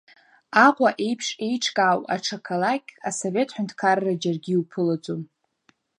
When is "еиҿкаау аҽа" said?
1.45-2.37